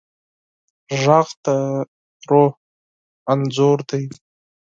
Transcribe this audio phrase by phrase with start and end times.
[1.01, 1.45] غږ د
[2.29, 2.53] روح
[3.31, 4.03] انځور دی